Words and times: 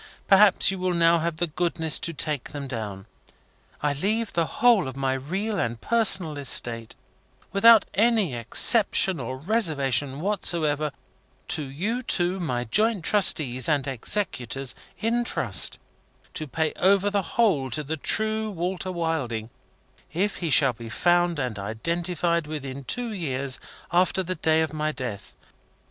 Perhaps 0.27 0.71
you 0.71 0.79
will 0.79 0.95
now 0.95 1.19
have 1.19 1.37
the 1.37 1.45
goodness 1.45 1.99
to 1.99 2.11
take 2.11 2.53
them 2.53 2.67
down. 2.67 3.05
I 3.83 3.93
leave 3.93 4.33
the 4.33 4.47
whole 4.47 4.87
of 4.87 4.95
my 4.95 5.13
real 5.13 5.59
and 5.59 5.79
personal 5.79 6.39
estate, 6.39 6.95
without 7.53 7.85
any 7.93 8.33
exception 8.33 9.19
or 9.19 9.37
reservation 9.37 10.19
whatsoever, 10.19 10.91
to 11.49 11.61
you 11.65 12.01
two, 12.01 12.39
my 12.39 12.63
joint 12.63 13.03
trustees 13.05 13.69
and 13.69 13.87
executors, 13.87 14.73
in 14.97 15.23
trust 15.23 15.77
to 16.33 16.47
pay 16.47 16.73
over 16.77 17.11
the 17.11 17.21
whole 17.37 17.69
to 17.69 17.83
the 17.83 17.95
true 17.95 18.49
Walter 18.49 18.91
Wilding, 18.91 19.51
if 20.11 20.37
he 20.37 20.49
shall 20.49 20.73
be 20.73 20.89
found 20.89 21.37
and 21.37 21.59
identified 21.59 22.47
within 22.47 22.85
two 22.85 23.13
years 23.13 23.59
after 23.91 24.23
the 24.23 24.33
day 24.33 24.63
of 24.63 24.73
my 24.73 24.91
death. 24.91 25.35